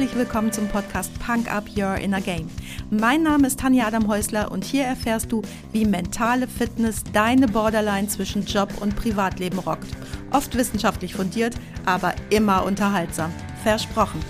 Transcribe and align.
herzlich 0.00 0.18
willkommen 0.18 0.50
zum 0.50 0.66
Podcast 0.66 1.12
Punk 1.18 1.52
Up 1.52 1.64
Your 1.76 1.96
Inner 1.96 2.22
Game. 2.22 2.50
Mein 2.88 3.22
Name 3.22 3.46
ist 3.46 3.60
Tanja 3.60 3.86
Adam 3.86 4.08
Häusler 4.08 4.50
und 4.50 4.64
hier 4.64 4.84
erfährst 4.84 5.30
du, 5.30 5.42
wie 5.72 5.84
mentale 5.84 6.48
Fitness 6.48 7.04
deine 7.12 7.46
Borderline 7.46 8.08
zwischen 8.08 8.46
Job 8.46 8.72
und 8.80 8.96
Privatleben 8.96 9.58
rockt. 9.58 9.88
Oft 10.30 10.56
wissenschaftlich 10.56 11.14
fundiert, 11.14 11.54
aber 11.84 12.14
immer 12.30 12.64
unterhaltsam. 12.64 13.30
Versprochen. 13.62 14.20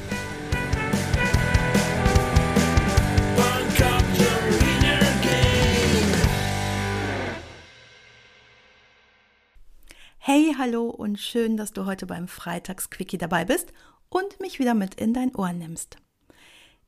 Hey, 10.19 10.53
hallo 10.59 10.89
und 10.89 11.21
schön, 11.21 11.57
dass 11.57 11.73
du 11.73 11.87
heute 11.87 12.07
beim 12.07 12.27
Freitagsquickie 12.27 13.19
dabei 13.19 13.45
bist 13.45 13.73
und 14.11 14.41
mich 14.41 14.59
wieder 14.59 14.75
mit 14.75 14.97
in 14.97 15.15
dein 15.15 15.35
Ohr 15.35 15.53
nimmst. 15.53 15.97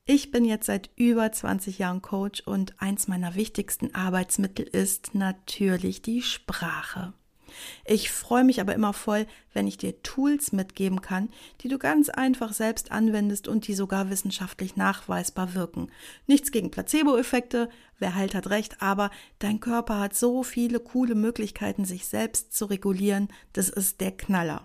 Ich 0.05 0.33
bin 0.33 0.45
jetzt 0.45 0.67
seit 0.67 0.91
über 0.97 1.31
20 1.31 1.79
Jahren 1.79 2.03
Coach 2.03 2.41
und 2.41 2.75
eins 2.83 3.07
meiner 3.07 3.37
wichtigsten 3.37 3.95
Arbeitsmittel 3.95 4.67
ist 4.67 5.15
natürlich 5.15 6.03
die 6.03 6.23
Sprache. 6.23 7.15
Ich 7.85 8.11
freue 8.11 8.45
mich 8.45 8.61
aber 8.61 8.75
immer 8.75 8.93
voll, 8.93 9.27
wenn 9.53 9.67
ich 9.67 9.77
dir 9.77 10.03
Tools 10.03 10.53
mitgeben 10.53 11.03
kann, 11.03 11.29
die 11.61 11.69
du 11.69 11.79
ganz 11.79 12.09
einfach 12.09 12.53
selbst 12.53 12.91
anwendest 12.91 13.47
und 13.47 13.67
die 13.69 13.75
sogar 13.75 14.11
wissenschaftlich 14.11 14.77
nachweisbar 14.77 15.55
wirken. 15.55 15.91
Nichts 16.27 16.51
gegen 16.51 16.71
Placebo-Effekte, 16.71 17.69
wer 17.99 18.15
halt 18.15 18.35
hat 18.35 18.51
recht, 18.51 18.83
aber 18.83 19.11
dein 19.39 19.61
Körper 19.61 20.01
hat 20.01 20.17
so 20.17 20.43
viele 20.43 20.81
coole 20.81 21.15
Möglichkeiten, 21.15 21.85
sich 21.85 22.07
selbst 22.07 22.55
zu 22.55 22.65
regulieren, 22.65 23.29
das 23.53 23.69
ist 23.69 24.01
der 24.01 24.13
Knaller. 24.13 24.65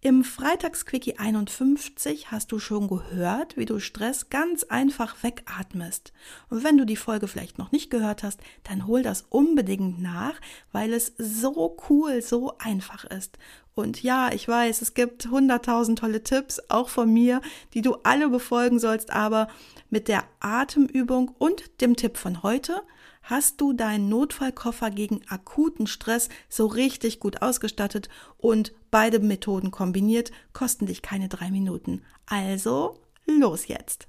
Im 0.00 0.22
Freitagsquickie 0.22 1.18
51 1.18 2.30
hast 2.30 2.52
du 2.52 2.58
schon 2.58 2.88
gehört, 2.88 3.56
wie 3.56 3.64
du 3.64 3.80
Stress 3.80 4.28
ganz 4.28 4.64
einfach 4.64 5.22
wegatmest. 5.22 6.12
Und 6.50 6.62
wenn 6.62 6.76
du 6.76 6.84
die 6.84 6.96
Folge 6.96 7.26
vielleicht 7.26 7.58
noch 7.58 7.72
nicht 7.72 7.90
gehört 7.90 8.22
hast, 8.22 8.40
dann 8.64 8.86
hol 8.86 9.02
das 9.02 9.22
unbedingt 9.30 10.02
nach, 10.02 10.34
weil 10.72 10.92
es 10.92 11.14
so 11.16 11.76
cool, 11.88 12.20
so 12.20 12.58
einfach 12.58 13.04
ist. 13.04 13.38
Und 13.74 14.02
ja, 14.02 14.32
ich 14.32 14.46
weiß, 14.46 14.82
es 14.82 14.94
gibt 14.94 15.26
hunderttausend 15.26 15.98
tolle 15.98 16.22
Tipps, 16.22 16.60
auch 16.68 16.88
von 16.88 17.12
mir, 17.12 17.40
die 17.74 17.82
du 17.82 17.96
alle 18.04 18.28
befolgen 18.28 18.78
sollst, 18.78 19.10
aber 19.10 19.48
mit 19.90 20.06
der 20.06 20.24
Atemübung 20.38 21.34
und 21.38 21.80
dem 21.80 21.96
Tipp 21.96 22.16
von 22.16 22.42
heute 22.44 22.82
hast 23.24 23.60
du 23.60 23.72
deinen 23.72 24.08
Notfallkoffer 24.08 24.90
gegen 24.90 25.22
akuten 25.28 25.86
Stress 25.86 26.28
so 26.48 26.66
richtig 26.66 27.18
gut 27.18 27.42
ausgestattet 27.42 28.08
und 28.36 28.72
beide 28.90 29.18
Methoden 29.18 29.70
kombiniert 29.70 30.30
kosten 30.52 30.86
dich 30.86 31.02
keine 31.02 31.28
drei 31.28 31.50
Minuten. 31.50 32.02
Also 32.26 33.00
los 33.26 33.66
jetzt! 33.66 34.06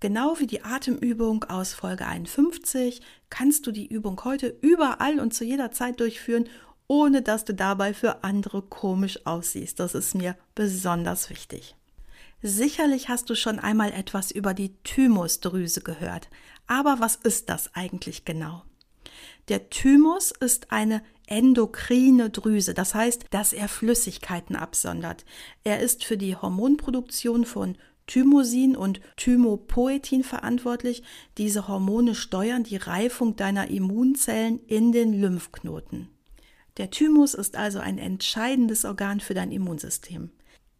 Genau 0.00 0.38
wie 0.38 0.46
die 0.46 0.62
Atemübung 0.62 1.44
aus 1.44 1.72
Folge 1.72 2.06
51 2.06 3.00
kannst 3.30 3.66
du 3.66 3.72
die 3.72 3.86
Übung 3.86 4.22
heute 4.24 4.54
überall 4.60 5.20
und 5.20 5.32
zu 5.32 5.44
jeder 5.44 5.72
Zeit 5.72 6.00
durchführen, 6.00 6.48
ohne 6.88 7.22
dass 7.22 7.44
du 7.44 7.54
dabei 7.54 7.94
für 7.94 8.24
andere 8.24 8.62
komisch 8.62 9.26
aussiehst. 9.26 9.80
Das 9.80 9.94
ist 9.94 10.14
mir 10.14 10.36
besonders 10.54 11.30
wichtig. 11.30 11.74
Sicherlich 12.42 13.08
hast 13.08 13.30
du 13.30 13.34
schon 13.34 13.58
einmal 13.58 13.92
etwas 13.92 14.30
über 14.30 14.54
die 14.54 14.74
Thymusdrüse 14.84 15.80
gehört. 15.80 16.28
Aber 16.66 17.00
was 17.00 17.16
ist 17.16 17.48
das 17.48 17.74
eigentlich 17.74 18.24
genau? 18.24 18.62
Der 19.48 19.70
Thymus 19.70 20.32
ist 20.32 20.72
eine 20.72 21.02
endokrine 21.26 22.30
Drüse, 22.30 22.74
das 22.74 22.94
heißt, 22.94 23.26
dass 23.30 23.52
er 23.52 23.68
Flüssigkeiten 23.68 24.56
absondert. 24.56 25.24
Er 25.64 25.80
ist 25.80 26.04
für 26.04 26.16
die 26.16 26.36
Hormonproduktion 26.36 27.44
von 27.44 27.76
Thymosin 28.06 28.76
und 28.76 29.00
Thymopoetin 29.16 30.22
verantwortlich. 30.22 31.02
Diese 31.38 31.66
Hormone 31.68 32.14
steuern 32.14 32.62
die 32.62 32.76
Reifung 32.76 33.36
deiner 33.36 33.68
Immunzellen 33.68 34.60
in 34.66 34.92
den 34.92 35.12
Lymphknoten. 35.12 36.08
Der 36.76 36.90
Thymus 36.90 37.34
ist 37.34 37.56
also 37.56 37.78
ein 37.78 37.98
entscheidendes 37.98 38.84
Organ 38.84 39.20
für 39.20 39.34
dein 39.34 39.50
Immunsystem. 39.52 40.30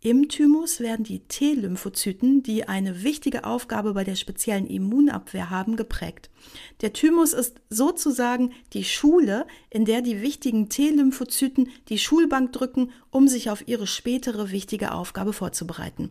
Im 0.02 0.28
Thymus 0.28 0.78
werden 0.78 1.04
die 1.04 1.20
T-Lymphozyten, 1.20 2.42
die 2.42 2.68
eine 2.68 3.02
wichtige 3.02 3.44
Aufgabe 3.44 3.94
bei 3.94 4.04
der 4.04 4.14
speziellen 4.14 4.66
Immunabwehr 4.66 5.50
haben, 5.50 5.74
geprägt. 5.74 6.30
Der 6.82 6.92
Thymus 6.92 7.32
ist 7.32 7.60
sozusagen 7.70 8.52
die 8.72 8.84
Schule, 8.84 9.46
in 9.70 9.84
der 9.84 10.02
die 10.02 10.20
wichtigen 10.20 10.68
T-Lymphozyten 10.68 11.70
die 11.88 11.98
Schulbank 11.98 12.52
drücken, 12.52 12.92
um 13.10 13.26
sich 13.26 13.50
auf 13.50 13.66
ihre 13.66 13.86
spätere 13.86 14.52
wichtige 14.52 14.92
Aufgabe 14.92 15.32
vorzubereiten. 15.32 16.10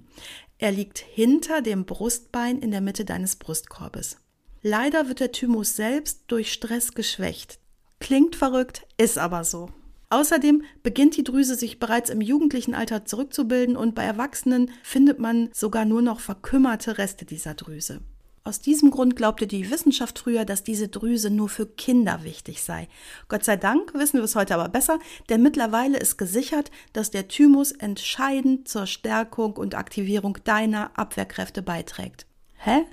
Er 0.57 0.71
liegt 0.71 0.97
hinter 0.97 1.61
dem 1.61 1.85
Brustbein 1.85 2.59
in 2.59 2.71
der 2.71 2.81
Mitte 2.81 3.05
deines 3.05 3.35
Brustkorbes. 3.35 4.17
Leider 4.61 5.07
wird 5.07 5.19
der 5.19 5.31
Thymus 5.31 5.75
selbst 5.75 6.23
durch 6.27 6.51
Stress 6.51 6.93
geschwächt. 6.93 7.59
Klingt 7.99 8.35
verrückt, 8.35 8.85
ist 8.97 9.17
aber 9.17 9.43
so. 9.43 9.69
Außerdem 10.09 10.63
beginnt 10.83 11.17
die 11.17 11.23
Drüse 11.23 11.55
sich 11.55 11.79
bereits 11.79 12.09
im 12.09 12.21
jugendlichen 12.21 12.75
Alter 12.75 13.05
zurückzubilden 13.05 13.75
und 13.75 13.95
bei 13.95 14.03
Erwachsenen 14.03 14.71
findet 14.83 15.19
man 15.19 15.49
sogar 15.53 15.85
nur 15.85 16.01
noch 16.01 16.19
verkümmerte 16.19 16.97
Reste 16.97 17.25
dieser 17.25 17.55
Drüse. 17.55 18.01
Aus 18.47 18.59
diesem 18.61 18.91
Grund 18.91 19.15
glaubte 19.15 19.47
die 19.47 19.71
Wissenschaft 19.71 20.19
früher, 20.19 20.45
dass 20.45 20.63
diese 20.63 20.87
Drüse 20.87 21.31
nur 21.31 21.49
für 21.49 21.65
Kinder 21.65 22.23
wichtig 22.23 22.61
sei. 22.61 22.87
Gott 23.27 23.43
sei 23.43 23.57
Dank 23.57 23.95
wissen 23.95 24.17
wir 24.17 24.23
es 24.23 24.35
heute 24.35 24.53
aber 24.53 24.69
besser, 24.69 24.99
denn 25.29 25.41
mittlerweile 25.41 25.97
ist 25.97 26.17
gesichert, 26.17 26.69
dass 26.93 27.09
der 27.09 27.27
Thymus 27.27 27.71
entscheidend 27.71 28.67
zur 28.67 28.85
Stärkung 28.85 29.53
und 29.53 29.73
Aktivierung 29.73 30.37
deiner 30.43 30.91
Abwehrkräfte 30.95 31.63
beiträgt. 31.63 32.27
Hä? 32.53 32.85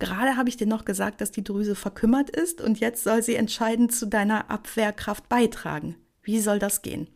Gerade 0.00 0.36
habe 0.36 0.48
ich 0.48 0.56
dir 0.56 0.66
noch 0.66 0.84
gesagt, 0.84 1.20
dass 1.20 1.30
die 1.30 1.44
Drüse 1.44 1.76
verkümmert 1.76 2.30
ist 2.30 2.60
und 2.60 2.80
jetzt 2.80 3.04
soll 3.04 3.22
sie 3.22 3.36
entscheidend 3.36 3.94
zu 3.94 4.06
deiner 4.06 4.50
Abwehrkraft 4.50 5.28
beitragen. 5.28 5.94
Wie 6.22 6.40
soll 6.40 6.58
das 6.58 6.82
gehen? 6.82 7.08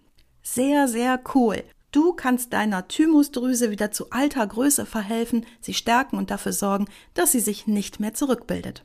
Sehr, 0.43 0.87
sehr 0.87 1.19
cool. 1.35 1.65
Du 1.91 2.13
kannst 2.13 2.53
deiner 2.53 2.87
Thymusdrüse 2.87 3.71
wieder 3.71 3.91
zu 3.91 4.11
alter 4.11 4.47
Größe 4.47 4.85
verhelfen, 4.85 5.47
sie 5.61 5.75
stärken 5.75 6.19
und 6.19 6.31
dafür 6.31 6.53
sorgen, 6.53 6.87
dass 7.15 7.33
sie 7.33 7.41
sich 7.41 7.67
nicht 7.67 8.01
mehr 8.01 8.15
zurückbildet. 8.15 8.85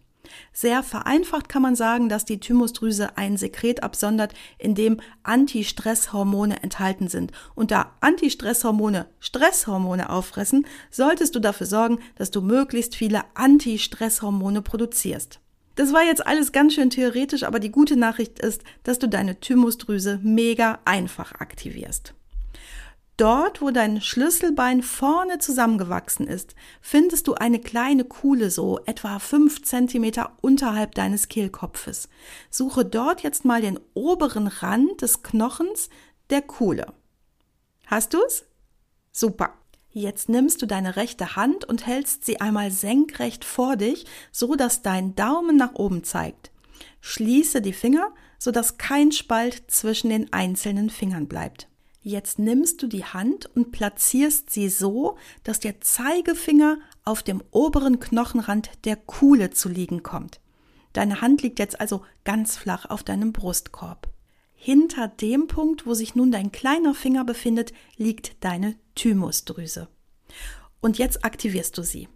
Sehr 0.54 0.84
vereinfacht 0.84 1.50
kann 1.50 1.62
man 1.62 1.76
sagen, 1.76 2.10
dass 2.10 2.26
die 2.26 2.40
Thymusdrüse 2.40 3.18
ein 3.18 3.38
Sekret 3.38 3.84
absondert, 3.84 4.34
in 4.58 4.76
dem 4.76 5.00
Antistresshormone 5.24 6.64
enthalten 6.64 7.08
sind. 7.08 7.32
Und 7.56 7.72
da 7.72 7.94
Antistresshormone 8.02 9.08
Stresshormone 9.20 10.10
auffressen, 10.10 10.66
solltest 10.92 11.36
du 11.36 11.40
dafür 11.40 11.68
sorgen, 11.68 12.00
dass 12.16 12.32
du 12.32 12.42
möglichst 12.42 12.96
viele 12.96 13.24
Antistresshormone 13.36 14.62
produzierst. 14.62 15.40
Das 15.76 15.94
war 15.94 16.04
jetzt 16.04 16.28
alles 16.28 16.52
ganz 16.52 16.74
schön 16.74 16.90
theoretisch, 16.90 17.44
aber 17.44 17.60
die 17.60 17.72
gute 17.72 17.96
Nachricht 17.96 18.40
ist, 18.40 18.64
dass 18.84 19.00
du 19.00 19.08
deine 19.08 19.40
Thymusdrüse 19.40 20.20
mega 20.22 20.80
einfach 20.84 21.32
aktivierst. 21.34 22.14
Dort, 23.20 23.62
wo 23.62 23.70
dein 23.70 24.00
Schlüsselbein 24.00 24.82
vorne 24.82 25.40
zusammengewachsen 25.40 26.26
ist, 26.26 26.56
findest 26.80 27.28
du 27.28 27.34
eine 27.34 27.60
kleine 27.60 28.06
Kuhle 28.06 28.50
so 28.50 28.80
etwa 28.86 29.20
fünf 29.20 29.62
Zentimeter 29.62 30.38
unterhalb 30.40 30.96
deines 30.96 31.28
Kehlkopfes. 31.28 32.08
Suche 32.50 32.86
dort 32.86 33.22
jetzt 33.22 33.44
mal 33.44 33.62
den 33.62 33.78
oberen 33.94 34.48
Rand 34.48 35.02
des 35.02 35.22
Knochens 35.22 35.90
der 36.30 36.42
Kuhle. 36.42 36.94
Hast 37.88 38.14
du's? 38.14 38.46
Super. 39.12 39.54
Jetzt 39.92 40.30
nimmst 40.30 40.62
du 40.62 40.66
deine 40.66 40.96
rechte 40.96 41.36
Hand 41.36 41.66
und 41.66 41.86
hältst 41.86 42.24
sie 42.24 42.40
einmal 42.40 42.72
senkrecht 42.72 43.44
vor 43.44 43.76
dich, 43.76 44.06
so 44.32 44.56
dass 44.56 44.82
dein 44.82 45.14
Daumen 45.16 45.58
nach 45.58 45.74
oben 45.74 46.06
zeigt. 46.06 46.52
Schließe 47.02 47.62
die 47.62 47.74
Finger, 47.74 48.14
so 48.38 48.52
dass 48.52 48.78
kein 48.78 49.12
Spalt 49.12 49.64
zwischen 49.68 50.10
den 50.10 50.32
einzelnen 50.32 50.90
Fingern 50.90 51.28
bleibt. 51.28 51.69
Jetzt 52.02 52.40
nimmst 52.40 52.82
du 52.82 52.88
die 52.88 53.04
Hand 53.04 53.46
und 53.56 53.72
platzierst 53.72 54.50
sie 54.50 54.70
so, 54.70 55.18
dass 55.44 55.60
der 55.60 55.82
Zeigefinger 55.82 56.80
auf 57.04 57.24
dem 57.24 57.44
oberen 57.52 58.00
Knochenrand 58.00 58.70
der 58.86 58.96
Kuhle 58.96 59.50
zu 59.50 59.68
liegen 59.68 60.02
kommt. 60.02 60.40
Deine 60.94 61.22
Hand 61.22 61.42
liegt 61.42 61.60
jetzt 61.60 61.80
also 61.80 62.04
ganz 62.24 62.56
flach 62.58 62.86
auf 62.86 63.04
deinem 63.04 63.34
Brustkorb. 63.34 64.10
Hinter 64.56 65.08
dem 65.08 65.48
Punkt, 65.48 65.86
wo 65.86 65.94
sich 65.94 66.16
nun 66.16 66.32
dein 66.32 66.52
kleiner 66.52 66.94
Finger 66.94 67.26
befindet, 67.26 67.74
liegt 67.98 68.44
deine 68.44 68.76
Thymusdrüse. 68.96 69.88
Und 70.82 70.98
jetzt 70.98 71.24
aktivierst 71.24 71.78
du 71.78 71.84
sie. 71.84 72.08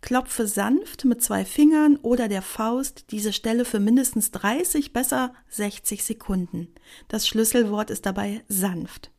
Klopfe 0.00 0.46
sanft 0.46 1.04
mit 1.04 1.22
zwei 1.22 1.44
Fingern 1.44 1.96
oder 1.96 2.28
der 2.28 2.42
Faust 2.42 3.10
diese 3.12 3.32
Stelle 3.32 3.64
für 3.64 3.80
mindestens 3.80 4.30
30, 4.30 4.92
besser 4.92 5.34
60 5.48 6.02
Sekunden. 6.04 6.68
Das 7.08 7.28
Schlüsselwort 7.28 7.90
ist 7.90 8.06
dabei 8.06 8.42
sanft. 8.48 9.10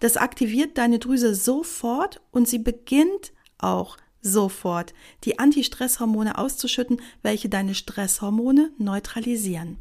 Das 0.00 0.16
aktiviert 0.16 0.78
deine 0.78 0.98
Drüse 0.98 1.34
sofort 1.34 2.20
und 2.30 2.48
sie 2.48 2.58
beginnt 2.58 3.32
auch 3.58 3.96
sofort 4.20 4.94
die 5.24 5.38
Antistresshormone 5.38 6.38
auszuschütten, 6.38 7.00
welche 7.22 7.48
deine 7.48 7.74
Stresshormone 7.74 8.72
neutralisieren. 8.78 9.78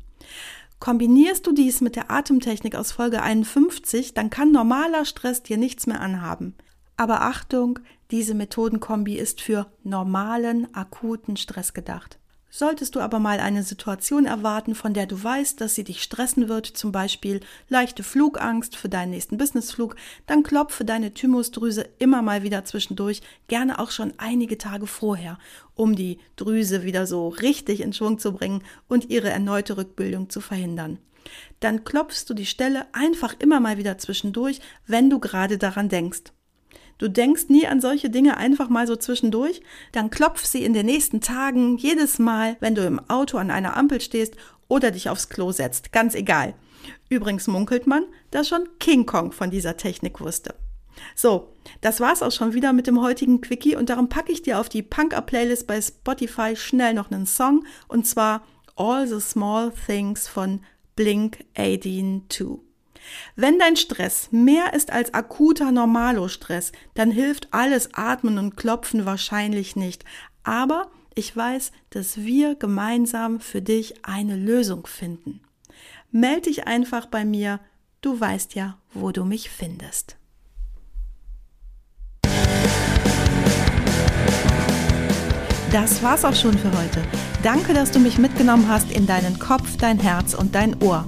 Kombinierst 0.79 1.47
du 1.47 1.53
dies 1.53 1.79
mit 1.79 1.95
der 1.95 2.11
Atemtechnik 2.11 2.75
aus 2.75 2.91
Folge 2.91 3.21
51, 3.21 4.13
dann 4.13 4.29
kann 4.29 4.51
normaler 4.51 5.05
Stress 5.05 5.41
dir 5.41 5.57
nichts 5.57 5.87
mehr 5.87 6.01
anhaben. 6.01 6.55
Aber 6.97 7.21
Achtung, 7.21 7.79
Diese 8.13 8.35
Methodenkombi 8.35 9.17
ist 9.17 9.41
für 9.41 9.65
normalen, 9.83 10.71
akuten 10.75 11.35
Stress 11.35 11.73
gedacht. 11.73 12.19
Solltest 12.55 12.93
du 12.93 12.99
aber 12.99 13.17
mal 13.17 13.39
eine 13.39 13.63
Situation 13.63 14.27
erwarten, 14.27 14.75
von 14.75 14.93
der 14.93 15.07
du 15.07 15.23
weißt, 15.23 15.59
dass 15.59 15.73
sie 15.73 15.83
dich 15.83 16.03
stressen 16.03 16.49
wird, 16.49 16.67
zum 16.67 16.91
Beispiel 16.91 17.39
leichte 17.67 18.03
Flugangst 18.03 18.75
für 18.75 18.89
deinen 18.89 19.09
nächsten 19.09 19.39
Businessflug, 19.39 19.95
dann 20.27 20.43
klopfe 20.43 20.85
deine 20.85 21.15
Thymusdrüse 21.15 21.89
immer 21.97 22.21
mal 22.21 22.43
wieder 22.43 22.63
zwischendurch, 22.63 23.23
gerne 23.47 23.79
auch 23.79 23.89
schon 23.89 24.13
einige 24.17 24.59
Tage 24.59 24.85
vorher, 24.85 25.39
um 25.73 25.95
die 25.95 26.19
Drüse 26.35 26.83
wieder 26.83 27.07
so 27.07 27.29
richtig 27.29 27.81
in 27.81 27.91
Schwung 27.91 28.19
zu 28.19 28.33
bringen 28.33 28.61
und 28.87 29.09
ihre 29.09 29.31
erneute 29.31 29.75
Rückbildung 29.75 30.29
zu 30.29 30.39
verhindern. 30.39 30.99
Dann 31.59 31.83
klopfst 31.85 32.25
du 32.27 32.35
die 32.35 32.45
Stelle 32.45 32.85
einfach 32.93 33.33
immer 33.39 33.61
mal 33.61 33.79
wieder 33.79 33.97
zwischendurch, 33.97 34.59
wenn 34.85 35.09
du 35.09 35.17
gerade 35.17 35.57
daran 35.57 35.89
denkst. 35.89 36.25
Du 37.03 37.09
denkst 37.09 37.49
nie 37.49 37.67
an 37.67 37.81
solche 37.81 38.09
Dinge 38.09 38.37
einfach 38.37 38.69
mal 38.69 38.87
so 38.87 38.95
zwischendurch, 38.95 39.61
dann 39.91 40.09
klopf 40.09 40.45
sie 40.45 40.63
in 40.63 40.71
den 40.71 40.85
nächsten 40.85 41.19
Tagen 41.19 41.75
jedes 41.75 42.17
Mal, 42.17 42.55
wenn 42.61 42.75
du 42.75 42.85
im 42.85 43.01
Auto 43.09 43.37
an 43.37 43.51
einer 43.51 43.75
Ampel 43.75 43.99
stehst 43.99 44.37
oder 44.69 44.89
dich 44.89 45.09
aufs 45.09 45.27
Klo 45.27 45.51
setzt, 45.51 45.91
ganz 45.91 46.15
egal. 46.15 46.53
Übrigens 47.09 47.47
munkelt 47.47 47.87
man, 47.87 48.05
dass 48.31 48.47
schon 48.47 48.69
King 48.79 49.05
Kong 49.05 49.33
von 49.33 49.51
dieser 49.51 49.75
Technik 49.75 50.21
wusste. 50.21 50.55
So, 51.13 51.49
das 51.81 51.99
war's 51.99 52.23
auch 52.23 52.31
schon 52.31 52.53
wieder 52.53 52.71
mit 52.71 52.87
dem 52.87 53.01
heutigen 53.01 53.41
Quickie 53.41 53.75
und 53.75 53.89
darum 53.89 54.07
packe 54.07 54.31
ich 54.31 54.41
dir 54.41 54.57
auf 54.57 54.69
die 54.69 54.81
Punk-Up-Playlist 54.81 55.67
bei 55.67 55.81
Spotify 55.81 56.55
schnell 56.55 56.93
noch 56.93 57.11
einen 57.11 57.25
Song 57.25 57.65
und 57.89 58.07
zwar 58.07 58.43
All 58.77 59.05
the 59.05 59.19
Small 59.19 59.73
Things 59.87 60.29
von 60.29 60.61
Blink 60.95 61.43
182. 61.55 62.61
Wenn 63.35 63.59
dein 63.59 63.75
Stress 63.75 64.29
mehr 64.31 64.73
ist 64.73 64.91
als 64.91 65.13
akuter 65.13 65.71
Normalo-Stress, 65.71 66.71
dann 66.93 67.11
hilft 67.11 67.53
alles 67.53 67.93
Atmen 67.93 68.37
und 68.37 68.55
Klopfen 68.55 69.05
wahrscheinlich 69.05 69.75
nicht. 69.75 70.05
Aber 70.43 70.91
ich 71.15 71.35
weiß, 71.35 71.71
dass 71.89 72.17
wir 72.17 72.55
gemeinsam 72.55 73.39
für 73.39 73.61
dich 73.61 74.05
eine 74.05 74.35
Lösung 74.35 74.87
finden. 74.87 75.41
Meld 76.11 76.45
dich 76.45 76.67
einfach 76.67 77.05
bei 77.05 77.25
mir. 77.25 77.59
Du 78.01 78.19
weißt 78.19 78.55
ja, 78.55 78.77
wo 78.93 79.11
du 79.11 79.23
mich 79.23 79.49
findest. 79.49 80.17
Das 85.71 86.03
war's 86.03 86.23
auch 86.23 86.35
schon 86.35 86.55
für 86.55 86.71
heute. 86.71 87.01
Danke, 87.41 87.73
dass 87.73 87.89
du 87.89 87.99
mich 87.99 88.19
mitgenommen 88.19 88.67
hast 88.67 88.91
in 88.91 89.07
deinen 89.07 89.39
Kopf, 89.39 89.75
dein 89.77 89.99
Herz 89.99 90.35
und 90.35 90.53
dein 90.53 90.79
Ohr. 90.83 91.07